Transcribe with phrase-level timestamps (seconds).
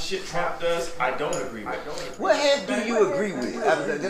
[0.00, 1.76] the shit Trump does, I don't agree with.
[2.18, 3.56] What half do you agree with?
[3.60, 4.02] I mean,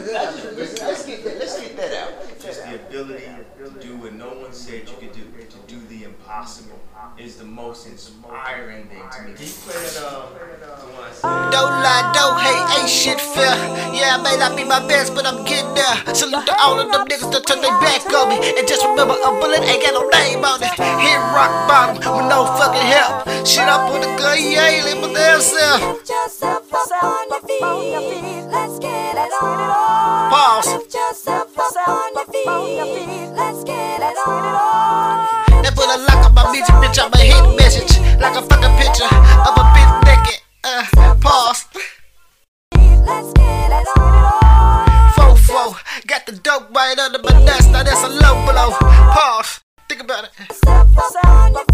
[0.57, 1.39] let's, let's get that.
[1.39, 2.39] Let's get that out.
[2.39, 3.27] Just the ability
[3.59, 6.79] to do what no one said you could do, to do the impossible,
[7.19, 9.35] is the most inspiring thing to me.
[9.35, 10.31] Keep playing the um,
[10.95, 11.51] one I said.
[11.51, 13.57] Don't lie, don't hate, ain't shit fair.
[13.91, 16.15] Yeah, I may not be my best, but I'm getting there.
[16.15, 18.39] Salute to all of them niggas that turn their back on me.
[18.55, 20.71] And just remember, a bullet ain't got no name on it.
[20.71, 23.27] Hit rock bottom with no fucking help.
[23.45, 25.80] Shit, I put a gun, you ain't live with damn self.
[25.81, 28.45] Lift yourself up on your feet.
[28.53, 30.31] Let's get it on.
[30.31, 30.67] Pause.
[30.67, 33.31] Lift yourself up on your feet.
[33.35, 35.63] Let's get it on.
[35.63, 36.99] They put a lock on my music, bitch.
[37.01, 37.99] I'm a hit message.
[38.21, 40.41] Like a fucking picture of a bitch naked.
[40.65, 41.65] Uh, pause.
[42.77, 44.87] Let's get it on.
[45.17, 46.07] Fofo.
[46.07, 47.67] Got the dope right under my nuts.
[47.69, 48.71] Now that's a low blow.
[48.79, 49.61] Pause.
[49.89, 51.70] Think about it.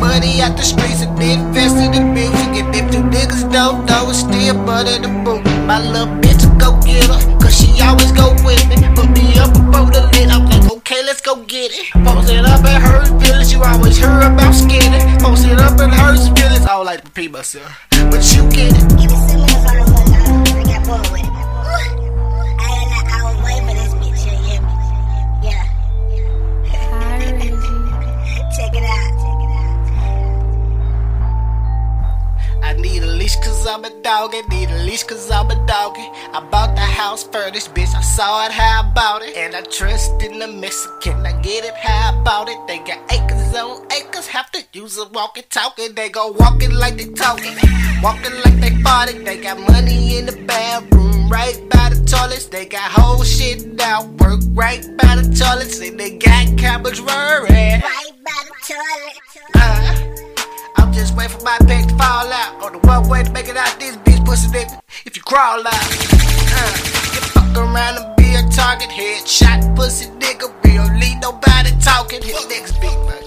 [0.00, 2.50] Money out the streets and invest in the music.
[2.56, 5.44] And if you niggas don't know, it's still butter the boot.
[5.68, 8.76] My little bitch go get her, cause she always go with me.
[8.96, 11.92] Put me up above the lid, I'm like, okay, let's go get it.
[11.92, 14.98] Post it up at her village, you always hear about skinny.
[15.40, 17.70] It up in her village, I don't like to repeat myself.
[18.10, 18.88] But you get it.
[18.98, 19.40] Give me some
[21.12, 21.99] with it.
[33.70, 34.32] I'm a dog.
[34.48, 36.02] Need a leash cause I'm a doggy.
[36.32, 37.94] I bought the house furnished, bitch.
[37.94, 39.36] I saw it, how I bought it.
[39.36, 41.24] And I trust in the Mexican.
[41.24, 42.58] I get it, how I bought it.
[42.66, 44.26] They got acres on acres.
[44.26, 45.86] Have to use a walkie talkie.
[45.86, 47.54] They go walking like they talking.
[48.02, 49.24] Walking like they bought it.
[49.24, 51.30] They got money in the bathroom.
[51.30, 52.46] Right by the toilets.
[52.46, 54.16] They got whole shit down.
[54.16, 55.78] Work right by the toilets.
[55.78, 57.50] And they got cabbage worried.
[57.50, 59.20] Right by the toilet.
[59.54, 60.19] Uh,
[61.20, 62.62] I'm just waiting for my pack to fall out.
[62.62, 64.80] On the one way to make it out this bitch pussy nigga.
[65.04, 66.72] If you crawl out, uh,
[67.12, 68.88] you fuck around and be a target.
[68.88, 70.48] Headshot pussy nigga.
[70.64, 72.22] Real lead nobody talking.
[72.22, 73.20] Hit next beat, man.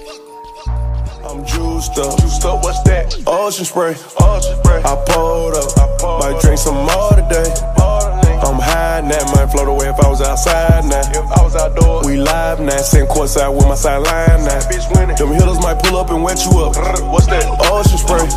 [1.23, 2.17] I'm juiced up.
[2.19, 3.15] Juiced up, what's that?
[3.27, 3.95] Ocean spray.
[4.19, 4.81] Ocean spray.
[4.83, 5.77] I pulled up.
[5.77, 8.22] I pulled Might drink some more today.
[8.43, 10.99] I'm high now, might float away if I was outside now.
[10.99, 14.59] If I was outdoors, we live now, sitting courtside with my sideline now.
[14.67, 15.15] Bitch winning.
[15.15, 16.75] Them hitters might pull up and wet you up.
[17.11, 17.45] What's that?
[17.71, 18.27] Ocean spray.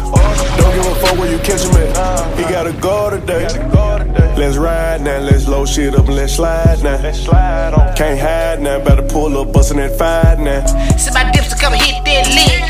[0.58, 1.96] Don't give a fuck where you catch him at.
[1.96, 2.36] Uh-huh.
[2.36, 3.46] He gotta go today.
[4.36, 7.00] Let's ride now, let's load shit up and let's slide now.
[7.02, 7.96] Let's slide on.
[7.96, 10.64] Can't hide now, better pull up, bustin' that five now.
[10.96, 12.62] Send my dips to come hit that lick.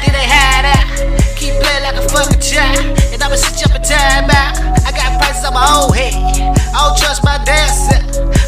[0.00, 1.36] Then they hide out.
[1.36, 2.98] Keep playing like a fucking child.
[3.12, 4.81] And I'ma sit you up in time out.
[5.32, 6.12] I prices on my own head.
[6.76, 8.04] I don't trust my damn self.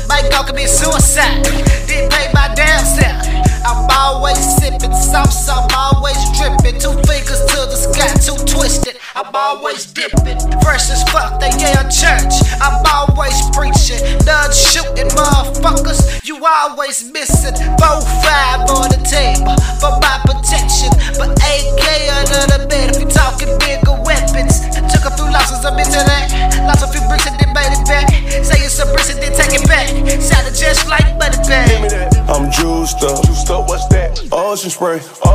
[0.06, 1.40] Might go commit suicide.
[1.88, 3.24] Didn't pay my damn self.
[3.64, 6.76] I'm always sipping I'm always dripping.
[6.80, 9.00] Two fingers to the sky, too twisted.
[9.16, 10.36] I'm always dipping.
[10.60, 12.36] Versus fuck, they yeah church.
[12.60, 14.04] I'm always preaching.
[14.28, 16.20] None shooting motherfuckers.
[16.28, 17.56] You always missing.
[17.80, 20.92] Four five on the table for my protection.
[21.16, 21.84] But AK
[22.20, 24.60] under the bed if you talking bigger weapons.
[24.92, 26.43] Took a few losses, I'm into that.
[26.66, 28.08] Lost a few bricks and then made it back.
[28.44, 29.88] Say it's a bricks and then take it back.
[30.20, 31.84] Sounded just like money bag.
[32.28, 33.22] I'm juiced up.
[33.24, 34.20] Juiced up, what's that?
[34.32, 35.00] Ocean spray.
[35.22, 35.33] Ocean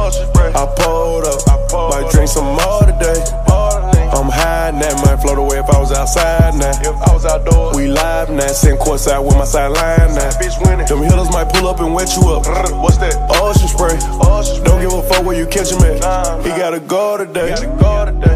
[8.40, 10.30] now, sitting courtside with my sideline now.
[10.40, 10.88] Bitch winning.
[10.88, 12.48] Them hitters might pull up and wet you up.
[12.82, 13.16] What's that?
[13.42, 14.00] Ocean spray.
[14.24, 16.44] Ocean Don't give a fuck where you catch him at.
[16.44, 17.52] He gotta go today.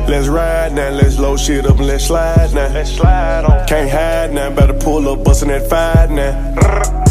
[0.07, 2.67] Let's ride now, let's load shit up and let's slide now.
[2.73, 3.65] Let's slide on.
[3.67, 7.02] Can't hide now, better pull up, bustin' that five now.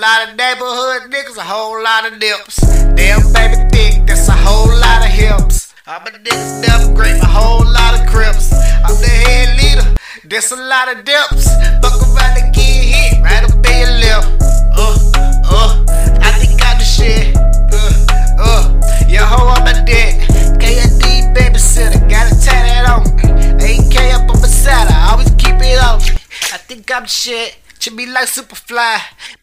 [0.00, 2.56] lot of neighborhood niggas, a whole lot of nips.
[2.96, 5.74] Damn baby thick, that's a whole lot of hips.
[5.86, 8.50] I'm a nigga stuff grape, a whole lot of crips.
[8.80, 9.94] I'm the head leader,
[10.24, 11.52] that's a lot of dips.
[11.84, 14.24] Fuck around and get hit right up in your lip.
[14.72, 14.96] Uh,
[15.44, 15.84] uh,
[16.24, 17.36] I think I'm the shit.
[17.36, 20.16] Uh, uh, yo hoe on my dick.
[20.56, 23.84] KD babysitter, gotta tie that on me.
[23.84, 26.16] AK up on my side, I always keep it on me.
[26.52, 27.59] I think I'm shit.
[27.80, 28.76] Should be like Superfly.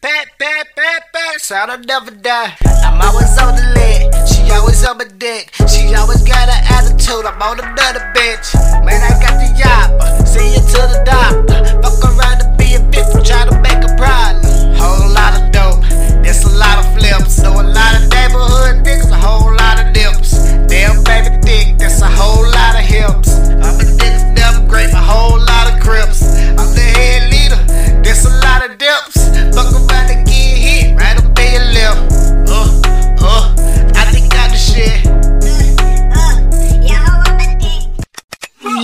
[0.00, 2.54] Pat, pat, pat, pat, sound will never die.
[2.86, 4.28] I'm always on the lid.
[4.28, 5.52] She always on my dick.
[5.66, 7.26] She always got an attitude.
[7.26, 8.54] I'm on another bitch.
[8.86, 9.77] Man, I got the yop.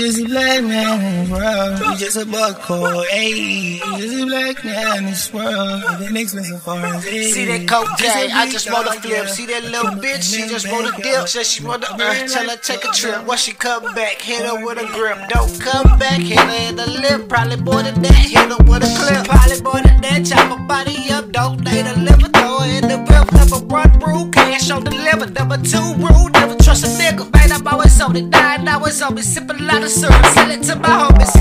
[0.01, 1.79] Just a black man in the world.
[1.81, 3.79] You just a buckhole, ayy.
[3.79, 6.01] You just a black man in this world.
[6.01, 9.29] Living expensive foreign See that cocaine, I just want to flip.
[9.29, 11.29] See that little bitch, she just want to dip.
[11.29, 13.27] Said she want to earth, uh, tell her take a trip.
[13.27, 15.19] Once she come back, hit her with a grip.
[15.29, 17.29] Don't come back, hit her in the lip.
[17.29, 19.27] Probably more than that, hit her with a clip.
[19.27, 21.31] Probably more than that, chop her body up.
[21.33, 23.33] Don't lay the liver, throw her in the whip.
[23.33, 25.31] Number one rule, cash on the liver.
[25.31, 27.31] Number two rule, never trust a nigga.
[27.33, 29.23] Man, I'm always on it, nine hours on me.
[29.23, 31.35] Sipping a lot of syrup, sell it to my homies.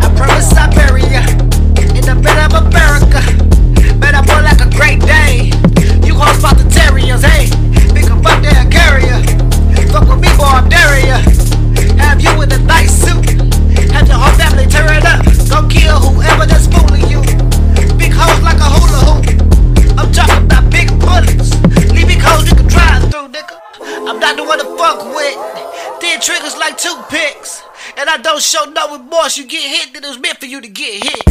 [0.00, 1.20] I promise ya
[1.76, 3.20] in the middle of America.
[4.00, 5.52] I born like a great day.
[6.06, 7.52] You hoes about the terriers, hey.
[7.92, 9.20] Pick 'em up there ya.
[9.92, 11.20] Fuck with me, boy, I'm ya.
[12.00, 13.28] Have you in a nice suit.
[13.92, 15.20] Have your whole family tear it up.
[15.50, 17.20] Go kill whoever that's fooling you.
[18.00, 19.26] Big hoes like a hula hoop.
[19.98, 21.52] I'm talking about big bullets.
[21.92, 23.56] Leave big hoes you can drive through, nigga.
[24.08, 25.36] I'm not the one to fuck with.
[26.00, 27.65] Then triggers like toothpicks.
[27.98, 29.38] And I don't show no remorse.
[29.38, 31.22] You get hit, then it was meant for you to get hit.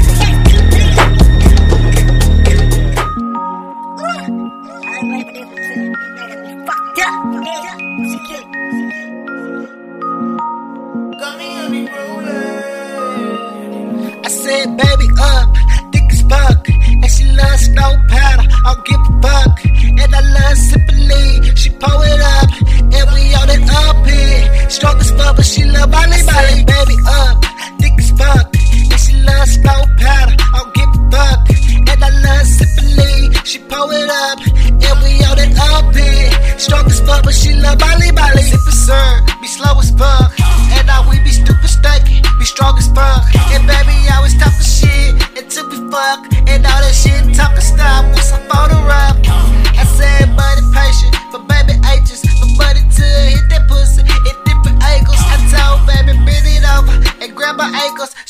[14.18, 15.56] I said, baby, up,
[15.92, 16.68] thick as fuck.
[16.68, 19.66] And she loves snow powder, I don't give a fuck.
[19.66, 22.55] And I love sipping lean, she pour it up.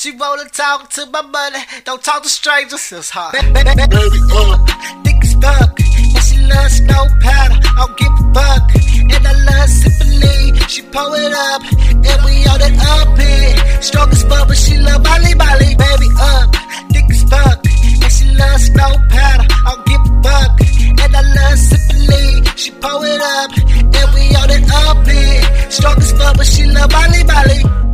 [0.06, 1.58] She rollin' talk to my money.
[1.84, 3.34] Don't talk to strangers, it's hard.
[3.34, 4.62] Baby, up,
[5.02, 5.80] thick as fuck.
[5.82, 8.64] And she loves snow powder, I don't give a fuck.
[9.02, 11.62] And I love sipping lean, she pour it up.
[12.06, 13.82] And we on it up here.
[13.82, 15.74] Strong as fuck, but she love Molly Molly.
[15.74, 16.54] Baby, up,
[16.94, 17.66] thick as fuck.
[17.66, 20.52] And she loves snow powder, I don't give a fuck.
[21.02, 23.50] And I love sipping lean, she pour it up.
[23.58, 25.72] And we on it up here.
[25.72, 27.85] Strong as fuck, but she love Molly Molly.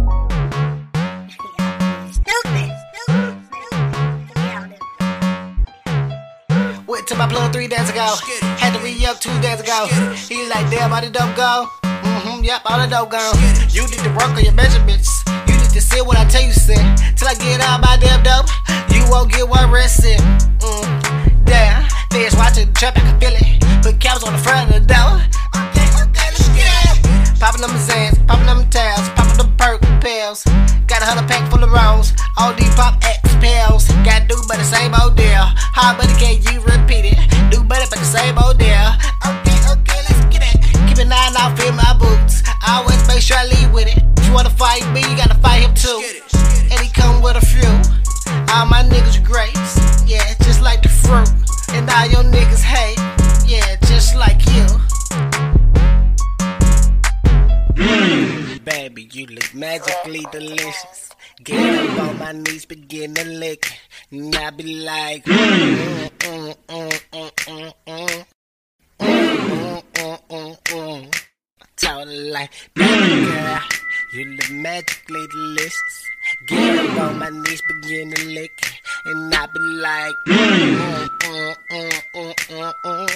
[7.11, 8.07] Went to my plug three days ago.
[8.55, 9.83] Had to re up two days ago.
[10.15, 11.67] He like, damn, all the dope go.
[11.83, 13.35] Mm-hmm, yep, all the dope gone.
[13.67, 15.11] You need to work on your measurements.
[15.43, 16.79] You need to see what I tell you, sit.
[17.19, 18.47] Till I get all my damn dope,
[18.95, 20.23] you won't get one rest in.
[20.63, 21.83] Mm, damn,
[22.15, 23.83] bitch watching the trap, I can feel it.
[23.83, 25.19] Put caps on the front of the door.
[25.51, 27.39] Okay, okay, let's get it.
[27.44, 30.47] Popping them Zans, popping them tails, popping them perk pills.
[30.87, 33.91] Got a hundred pack full of rolls, all these pop X pills.
[34.07, 35.44] Got do but the same old deal.
[35.75, 36.61] How but can you
[62.61, 63.80] knees, begin to lick.
[64.11, 68.25] And I be like, mm, mm, mm, mm, mm, mm.
[68.99, 71.15] Mm, mm, mm, mm.
[71.83, 73.59] Her like, baby girl,
[74.13, 76.06] you look magically delicious.
[76.47, 78.51] Get up on my knees, begin to lick.
[79.06, 82.73] And I be like, mm, mm, mm, mm, mm, mm.
[82.85, 83.10] Mm,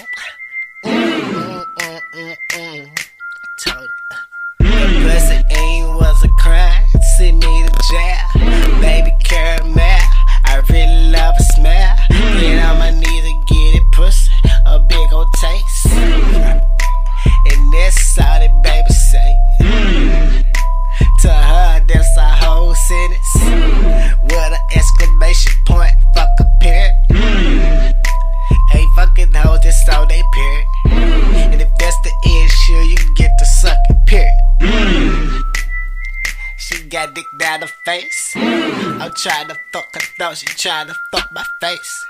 [39.16, 42.06] Trying to fuck her though, she trying to fuck my face.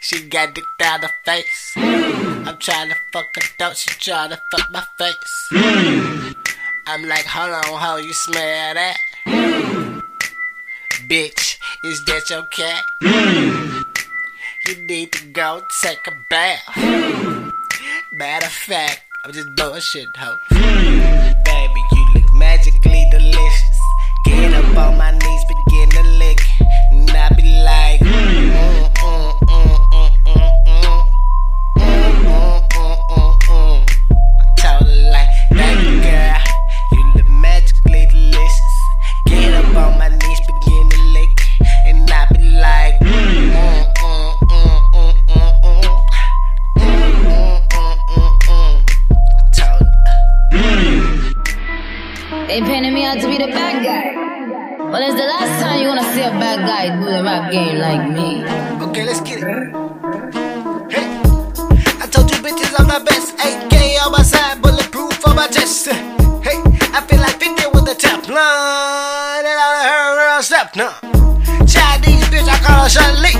[0.00, 1.72] She got dick down the face.
[1.76, 5.48] I'm trying to fuck her though, she trying to fuck my face.
[6.86, 8.96] I'm like, hold on, how you smell that?
[11.08, 12.84] Bitch, is that your cat?
[14.66, 16.76] You need to go take a bath.
[18.12, 20.36] Matter of fact, I'm just bullshit, hoe.
[20.50, 21.82] Baby,
[24.76, 25.15] On my
[70.66, 71.66] heard her step now.
[71.66, 73.36] Chinese bitch, I call her Charlie.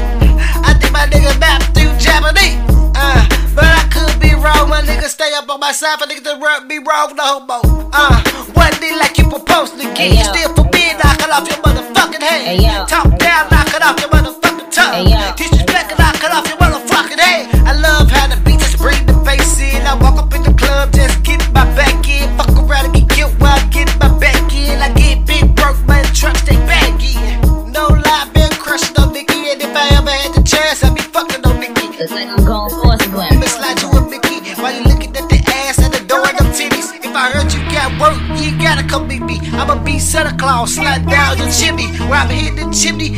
[0.62, 2.59] I think my nigga rap through Japanese.
[2.95, 4.68] Uh, but I could be wrong.
[4.68, 5.99] My nigga stay up on my side.
[5.99, 7.90] For niggas to rub me wrong, the homo.
[7.92, 8.23] Uh,
[8.54, 10.12] one day like you proposed to get.
[10.12, 10.33] You yo.
[10.33, 12.42] still forbid, knock it off your motherfucking head.
[12.47, 12.87] Hey, yo.
[12.87, 15.06] Talk down, knock it off your motherfucking tongue.
[15.06, 15.35] Hey, yo.
[15.37, 17.49] Disrespect and knock it off your motherfucking head.
[17.66, 19.87] I love how the beat just bring the bass in.
[19.87, 22.45] I walk up in the club, just get my back in.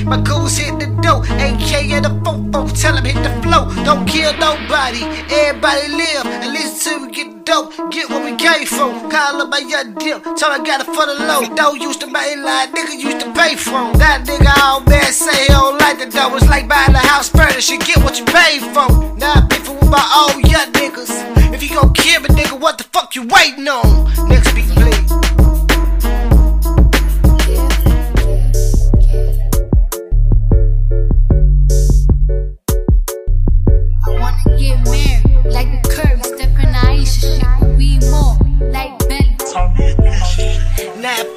[0.08, 1.22] My goons hit the door.
[1.36, 3.68] AK at the phone, tell him hit the flow.
[3.84, 6.24] Don't kill nobody, everybody live.
[6.24, 8.88] At listen till we get dope, get what we came for.
[9.12, 11.42] Call up my young dip, tell I got it for the low.
[11.54, 13.92] Don't used to main line, nigga used to pay for.
[14.00, 16.34] That nigga all bad say he don't like the dough.
[16.36, 18.88] It's like buying a house furniture, get what you paid for.
[19.16, 21.12] Now I'm beefing with my old young niggas.
[21.52, 24.28] If you gon' kill me, nigga, what the fuck you waiting on?
[24.28, 25.27] Next beat, please.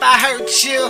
[0.04, 0.90] I hurt you,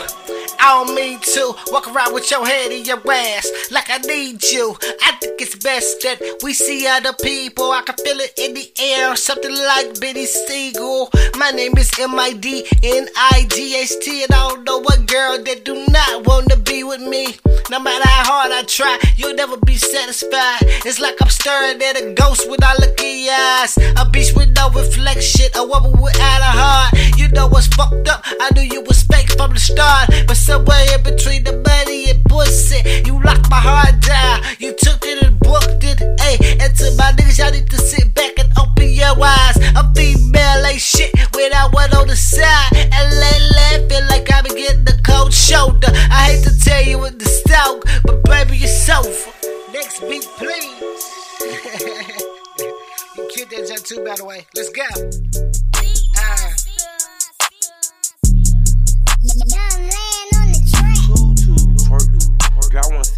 [0.63, 4.43] I don't mean to walk around with your head in your ass like I need
[4.43, 4.77] you.
[5.01, 7.71] I think it's best that we see other people.
[7.71, 11.09] I can feel it in the air, something like Benny Siegel.
[11.39, 14.77] My name is M I D N I G H T, and I don't know
[14.77, 17.37] what girl that do not wanna be with me.
[17.71, 20.61] No matter how hard I try, you'll never be satisfied.
[20.85, 23.77] It's like I'm staring at a ghost without looking your eyes.
[23.97, 27.17] A beast with no reflection, a woman without a heart.
[27.17, 28.21] You know what's fucked up?
[28.25, 32.19] I knew you was fake from the start, but somewhere in between the money and
[32.25, 34.43] pussy, you locked my heart down.
[34.59, 36.39] You took it and booked it, ayy.
[36.59, 39.55] And to my niggas, y'all need to sit back and open your eyes.
[39.79, 42.73] A female ain't shit without one on the side.
[42.75, 45.91] And lately, feel like I've been getting the cold shoulder.
[46.11, 49.31] I hate to tell you with the stalk, but baby, you're sofa.
[49.71, 51.07] Next beat, please.
[53.15, 54.45] you killed that jump too, by the way.
[54.53, 55.50] Let's go.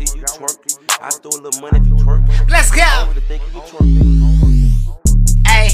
[0.05, 0.57] See you twerk.
[1.01, 2.27] I throw a little money if you twerk.
[2.49, 2.83] Let's go.
[3.09, 5.47] really think you twerk.
[5.47, 5.69] Hey,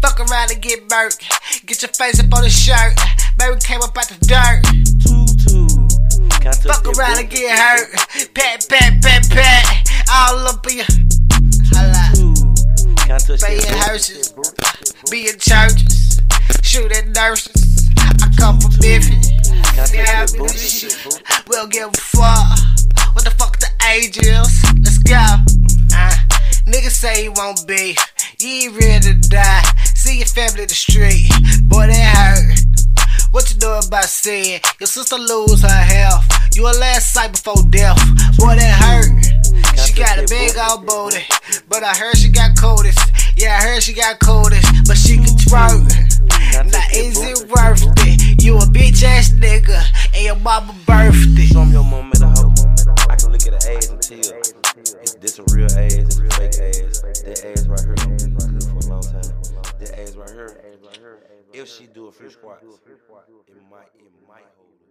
[0.00, 1.18] fuck around and get burnt.
[1.66, 2.94] Get your face up on the shirt.
[3.38, 4.62] Baby came up out the dirt.
[5.02, 5.66] Tutu.
[6.40, 7.92] Can I touch Fuck around and get hurt.
[8.34, 9.88] Pat, pat, pat, pat.
[10.10, 10.86] All up in your.
[11.72, 12.44] Holla.
[13.40, 14.34] Paying hearses.
[15.10, 16.20] Be in churches.
[16.62, 17.90] Shoot at nurses.
[17.98, 19.30] I come from Memphis.
[19.48, 21.22] Can I touch Yeah, I shit.
[21.48, 22.67] We'll give a fuck.
[23.18, 24.62] What the fuck the age is?
[24.78, 25.18] Let's go.
[25.18, 26.14] Uh,
[26.70, 27.98] niggas say he won't be.
[28.38, 29.64] You ain't ready to die.
[29.82, 31.26] See your family in the street.
[31.66, 32.60] Boy, that hurt.
[33.32, 36.22] What you know about saying your sister lose her health?
[36.54, 37.98] You a last sight before death.
[38.38, 39.10] Boy, that hurt.
[39.82, 41.26] She got a big old booty,
[41.68, 43.00] but I heard she got coldest.
[43.36, 45.90] Yeah, I heard she got coldest, but she can twerk.
[46.70, 48.44] Now is it worth it?
[48.44, 49.82] You a bitch ass nigga,
[50.14, 51.46] and your mama birthday.
[51.46, 51.64] Show
[61.68, 64.87] she do a few squats, it might it might hold.